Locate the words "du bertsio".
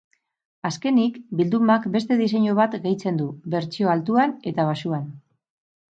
3.23-3.95